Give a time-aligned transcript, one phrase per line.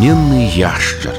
[0.00, 1.12] каменны яшчар.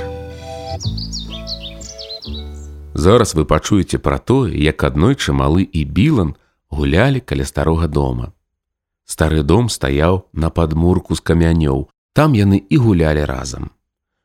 [2.97, 6.33] Зараз вы пачуеце пра тое, як аднойчы малы і білан
[6.73, 8.33] гулялі каля старога дома.
[9.05, 13.69] Стары дом стаяў на падмурку з камянёў, там яны і гулялі разам.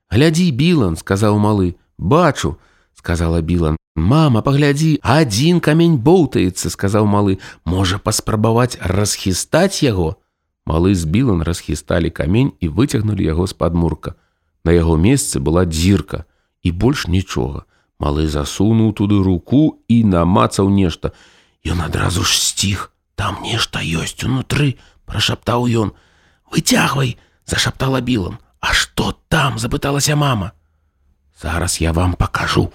[0.08, 2.56] Глядзі, білан, сказаў малы, бачу,
[2.96, 3.76] сказала білан.
[3.94, 10.16] Мама, паглядзі, адзін камень боўтаецца, сказаў малы, можа паспрабаваць расхістаць яго.
[10.64, 14.16] Малы з білан расхісталі камень і выцягнулі яго з падмурка.
[14.66, 16.24] На яго месцы была дзірка
[16.66, 17.62] і больш нічога.
[18.02, 21.14] Малы засунуў туды руку і намацаў нешта.
[21.62, 24.74] Ён адразу ж сціх, там нешта ёсць унутры,
[25.06, 25.94] прашаптаў ён:
[26.50, 27.14] «Выцягвай,
[27.46, 28.42] зашаптала білам.
[28.58, 30.50] А што там запыталася мама.
[31.40, 32.72] Зараз я вам пакажу.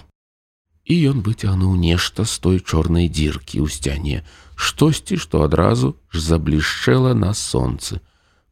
[0.88, 4.24] І ён выцягнуў нешта з той чорнай дзіркі ў сцяне,
[4.56, 8.00] штосьці, што адразу ж заблішчэла на сонцы.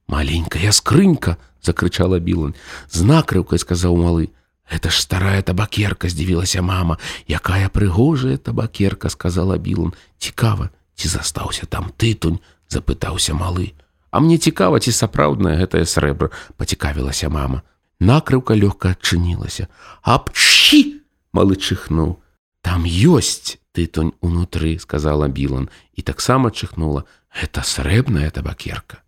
[0.06, 2.54] Маленькая скрынька, закрычала білан,
[2.90, 4.30] з накрыўкай сказаў малы:
[4.70, 11.90] Это ж старая табакерка здзівілася мама, якая прыгожая табакерка сказала білан, цікава, ці застаўся там
[11.96, 12.38] тытунь,
[12.68, 13.74] запытаўся малы.
[14.10, 17.62] А мне цікава, ці сапраўднае гэтае срэбра, пацікавілася мама.
[18.00, 19.66] Накрыўка лёгка адчынілася.
[20.02, 21.02] Апчі!
[21.32, 22.22] малы чыхнуў.
[22.62, 29.02] Там ёсць тытунь унутры, сказала білан і таксама чыхнула: гэта срэбная табакерка.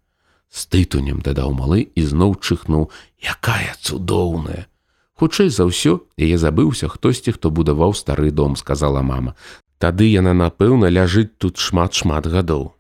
[0.53, 2.91] З тытунем дадаў малы і зноў чыхнуў,
[3.25, 4.69] якая цудоўная.
[5.17, 9.33] Хутчэй за ўсё яе забыўся хтосьці, хто будаваў стары дом, сказала мама.
[9.81, 12.77] Тады яна, напэўна, ляжыць тут шмат-шмат гадоў.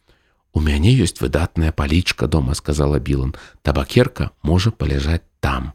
[0.52, 3.32] У мяне ёсць выдатная палічка дома, сказала Білан.
[3.64, 5.72] Табакерка можа паляжаць там.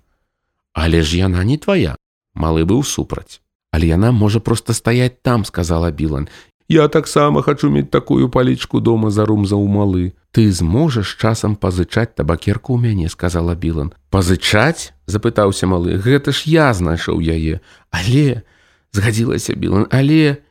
[0.77, 1.97] Але ж яна не твая.
[2.37, 3.41] Малы быў супраць.
[3.73, 6.29] Але яна можа проста стаять там, сказала Білан.
[6.67, 10.11] Я таксама хачу мець такую палічку дома за румзаў малы.
[10.35, 13.95] Ты зможаш часам пазычаць табакерку ў мяне, сказала Білан.
[14.11, 14.91] Пазычаць?
[15.07, 15.95] запытаўся малы.
[15.95, 17.63] Гэта ж я знайшоў яе.
[17.89, 18.43] Але
[18.91, 20.43] згадзілася Білан, але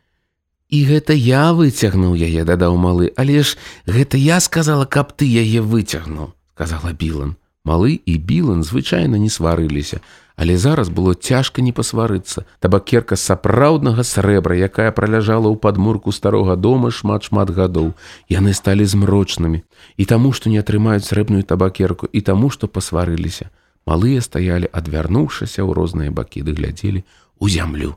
[0.72, 5.60] і гэта я выцягнуў яе, дадаў малы, але ж гэта я сказала, каб ты яе
[5.60, 7.36] выцягнуў, сказала Білан.
[7.66, 9.98] Малы і Білан звычайна не сварыліся.
[10.36, 12.44] Але зараз было цяжка не пасварыцца.
[12.60, 17.96] Табакерка сапраўднага срэбра, якая праляжала ў падмурку старога дома шмат-шмат гадоў.
[18.30, 19.64] Яны сталі змрочнымі.
[19.96, 23.50] І таму, што не атрымаюць срэбную табакерку і таму, што пасварыліся.
[23.82, 27.02] Малыя стаялі, адвярнуўшыся ў розныя бакі ды глядзелі
[27.42, 27.96] у зямлю.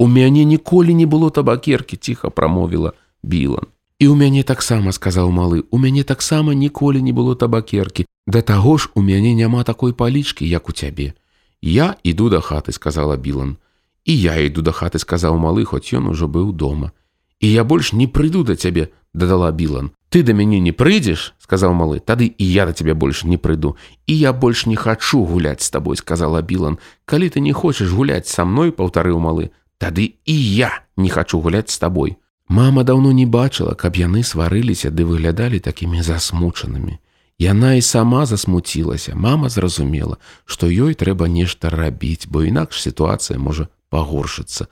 [0.00, 3.68] У мяне ніколі не было табакеркі, ціха прамовіла Білан.
[4.02, 8.02] І ў мяне таксама сказаў малы, у мяне таксама ніколі не было табакеркі.
[8.26, 11.14] Да таго ж у мяне няма такой палічкі, як у цябе.
[11.62, 13.62] Я іду да хаты, сказала Білан.
[14.02, 16.90] І я іду да хаты, сказаў малы, хоць ён ужо быў дома.
[17.38, 19.92] І я больш не прыйду да цябе, дадала Білан.
[20.10, 23.76] Ты да мяне не прыйдзеш, сказаў малы, тады і я да цябе больш не прыйду.
[24.10, 26.82] І я больш не хачу гуляць з табой, сказала Білан.
[27.06, 31.70] Калі ты не хочаш гуляць са мной, паўтарыў малы, тады і я не хачу гуляць
[31.70, 32.18] з табой.
[32.48, 36.98] Мама даўно не бачыла, каб яны сварыліся ды выглядалі такімі засмучанымі.
[37.38, 39.14] Яна і сама засмуцілася.
[39.14, 44.66] Мама зразумела, што ёй трэба нешта рабіць, бо інакш сітуацыя можа пагоршыцца.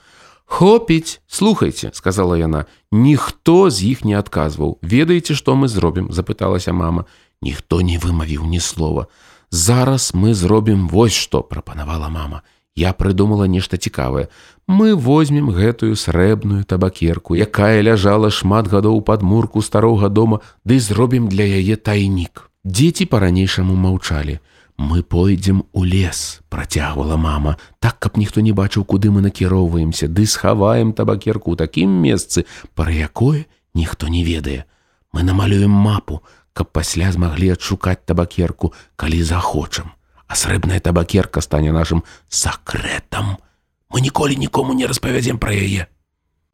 [0.45, 4.79] Хопіць, слухайте, сказала яна, ніхто з іх не адказваў.
[4.83, 7.07] Ведаеце, што мы зробім, запыталася мама.
[7.43, 9.07] Ніхто не вымавіў ні слова.
[9.51, 12.43] Зараз мы зробім вось што прапанавала мама.
[12.77, 14.29] Я прыдумала нешта цікавае.
[14.67, 21.29] Мы возьмем гэтую срэбную табакерку, якая ляжала шмат гадоў пад мурку старога дома, ды зробім
[21.29, 22.51] для яе тайнік.
[22.65, 24.39] Дзеці па-ранейшаму маўчалі.
[24.81, 30.25] Мы пойдзем у лес, працягвала мама, так каб ніхто не бачыў, куды мы накіроўваемся, ды
[30.25, 33.45] схаваем табакерку ў такім месцы, пра якое
[33.75, 34.65] ніхто не ведае.
[35.13, 36.23] Мы намалюем мапу,
[36.55, 39.93] каб пасля змаглі адшукаць табакерку, калі захочам.
[40.31, 43.43] А срэбная табакерка стане нашым сакрэтам.
[43.91, 45.91] Мы ніколі нікому не распавядзем пра яе.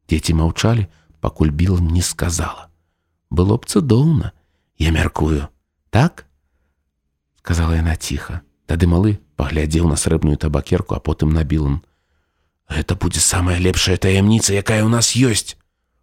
[0.08, 0.88] Дзеці маўчалі,
[1.20, 2.72] пакуль Біл не сказала.
[3.28, 4.32] Было б цудоўна,
[4.80, 5.52] я мяркую,
[5.90, 6.26] так
[7.40, 11.78] сказала яна ціха тады малы паглядзеў на срэбную табакерку а потым на білан
[12.68, 15.54] это будзе самая лепшая таямніца якая ў нас ёсць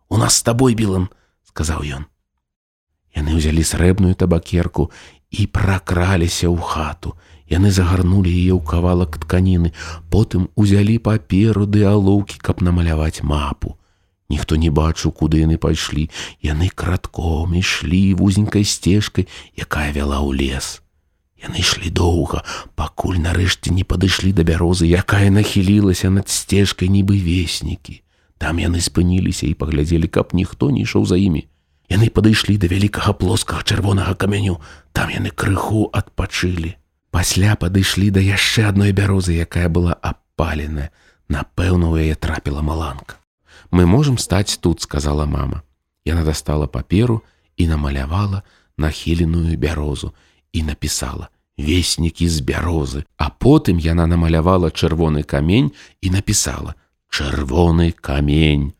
[0.09, 1.09] у нас з табой білан
[1.51, 2.07] сказаў ён
[3.19, 4.87] яны ўзялі срэбную табакерку
[5.29, 7.13] і пракраліся ў хату
[7.53, 9.71] яны загарнулі яе ў кавалак тканіны
[10.09, 13.77] потым узялі паперу ды алоўкі каб намаляваць мапу
[14.33, 16.09] Ніхто не бачыў, куды яны пайшлі.
[16.41, 20.81] Яны кратком ішлі вузенькай сцежкай, якая вяла ў лес.
[21.37, 22.41] Яны ішлі доўга,
[22.79, 27.99] пакуль нарэшце не падышлі да бярозы, якая нахілілася над сцежкай нібы веснікі.
[28.41, 31.45] Там яны спыніліся і паглядзелі, каб ніхто не ішоў за імі.
[31.91, 34.57] Яны падышлі да вялікага плоскага чырвонага камяню,
[34.97, 36.79] там яны крыху адпачылі.
[37.13, 40.89] Пасля падышлі да яшчэ адной бярозы, якая была апаленая.
[41.29, 43.21] Напэўна, у яе трапіла маланка.
[43.69, 45.61] Мы можам стаць тут, сказала мама.
[46.05, 47.21] Яна дастала паперу
[47.55, 48.41] і намалявала
[48.77, 50.13] нахіленую бярозу
[50.53, 55.69] і напісала: веснікі з бярозы, а потым яна намалявала чырвоны камень
[56.01, 56.73] і напісала:
[57.13, 58.73] чырвоны камень.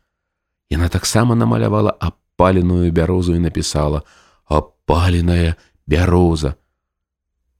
[0.74, 4.02] Яна таксама намалявала апаленую бярозу і напісала:
[4.50, 5.54] апаленая
[5.86, 6.58] бяроза.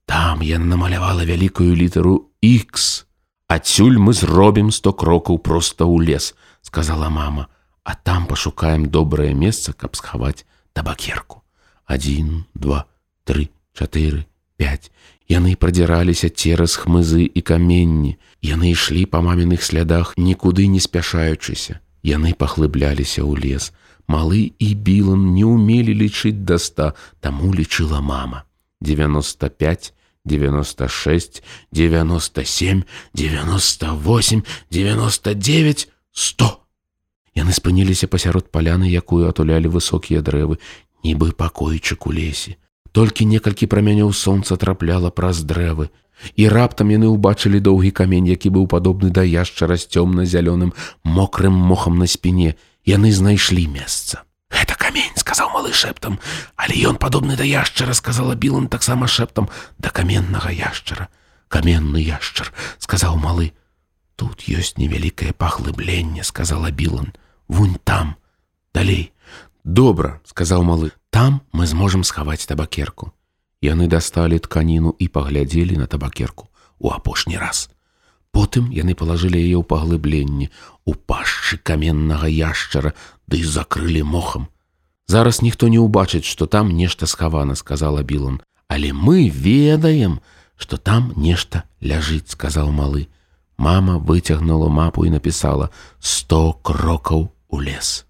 [0.06, 3.04] Там яна намалявала вялікую літару X.
[3.48, 7.48] Адсюль мы зробім сто крокаў проста ў лес, сказала мама,
[7.84, 11.44] а там пашукаем добрае месца, каб схаваць табакерку.
[11.84, 12.88] Адзін, два,
[13.24, 14.24] тры, чатыры,
[14.56, 14.90] пять.
[15.28, 18.16] Яны прадзіраліся цераз хмызы і каменні.
[18.44, 21.80] Яны ішлі па маміных слядах, нікуды не спяшаючыся.
[22.04, 23.72] Яны пахлыбляліся ў лес.
[24.04, 26.92] Малы і білан не ўмелі лічыць да ста,
[27.24, 28.44] таму лічыла мама.
[28.84, 29.94] 95,
[30.24, 31.42] 96,
[31.72, 32.84] 97,
[33.14, 36.60] 98, 99, 100.
[37.34, 40.62] Яны спыніліся пасярод паляны, якую атулялі высокія дрэвы,
[41.02, 42.56] нібы пакойчык у лесе.
[42.94, 45.90] Толькі некалькі прамянёў сонца трапляла праз дрэвы.
[46.38, 50.70] І раптам яны ўбачылі доўгі камень, які быў падобны да яшчара з цёмна-зялёным
[51.02, 52.54] мокрым мохам на спіне.
[52.86, 54.22] Яны знайшлі месца.
[55.34, 56.20] Сказаў малы шэптам,
[56.54, 59.48] але ён падобны да яшчара сказала білан таксама шэптам
[59.82, 61.08] да каменнага яшчара.
[61.50, 63.50] Каменны яшчар сказаў малы.
[64.14, 67.10] Тут ёсць невялікае пахлыбленне, сказала білан.
[67.48, 68.14] Вунь там,
[68.70, 69.10] далей.
[69.64, 73.10] Добра, сказаў малы, там мы зможам схаваць табакерку.
[73.58, 76.46] Яны дасталі тканіну і паглядзелі на табакерку
[76.78, 77.74] у апошні раз.
[78.30, 80.54] Потым яны палажылі яе ў паглыбленні
[80.86, 82.94] у пашчы каменнага яшчара,
[83.26, 84.46] ды да закрылі мохам.
[85.06, 90.20] Зараз ніхто не ўбачыць, што там нешта схавана, сказала Білан, Але мы ведаем,
[90.56, 93.08] што там нешта ляжыць, сказал малы.
[93.56, 95.70] Мама выцягнула мапу і напісала
[96.00, 98.06] сто крокаў у лес.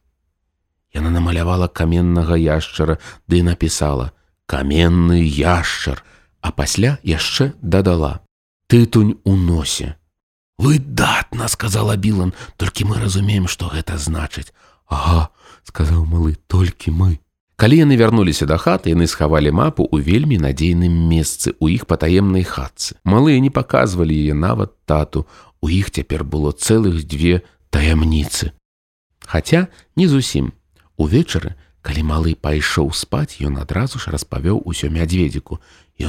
[0.94, 2.97] Яна намалявала каменнага яшчара,
[3.29, 4.12] ды напісала:
[4.47, 6.00] каменны яшчар,
[6.40, 8.23] а пасля яшчэ дадала:
[8.69, 9.99] Тытунь у носе
[10.58, 14.55] выдатна сказала білан толькі мы разумеем што гэта значыць
[14.94, 15.29] ага
[15.69, 17.11] сказаў малы толькі мы
[17.61, 22.43] калі яны вярнуліся да хаты яны схавалі мапу ў вельмі надзейным месцы у іх патаемнай
[22.43, 22.99] хатцы.
[23.05, 25.26] Малыя не паказвалі яе нават тату.
[25.64, 28.52] У іх цяпер было цэлых дзве таямніцы
[29.26, 30.52] хаця не зусім
[30.97, 31.55] увечары
[31.85, 35.61] калі малы пайшоў спаць ён адразу ж распавёў усё мядзведзіку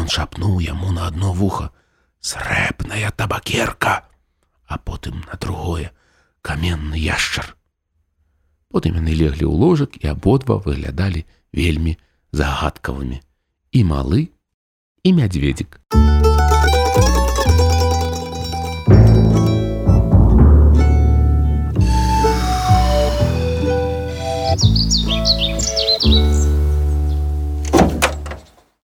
[0.01, 1.71] ён шапнуў яму на одно вуха
[2.19, 4.05] срэбная табакерка!
[4.65, 5.91] А потым на другое.
[6.41, 7.55] Каменны яшчар.
[8.73, 11.97] Потым яны леглі ў ложак і абодва выглядалі вельмі
[12.31, 13.21] загадкавымі
[13.71, 14.27] і малы
[15.03, 15.79] і мядзведзік.